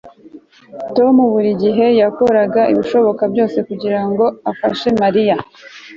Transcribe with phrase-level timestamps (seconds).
[0.95, 5.35] Tom buri gihe yakoraga ibishoboka byose kugirango afashe Mariya